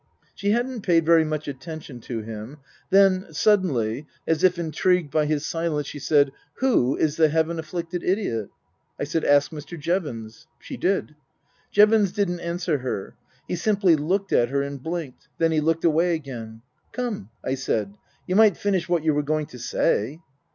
[0.33, 2.57] She hadn't paid very much attention to him.
[2.89, 6.31] Then, suddenly, as if intrigued by his silence, she said:"
[6.63, 8.49] Who is the Heaven afflicted idiot?"
[8.99, 9.79] I said: "Ask Mr.
[9.79, 11.13] Jevons." She did.
[11.69, 13.13] Jevons didn't answer her.
[13.47, 15.27] He simply looked at her and blinked.
[15.37, 16.63] Then he looked away again."
[16.93, 17.93] Come," I said,"
[18.27, 20.19] you might finish what you were going to say."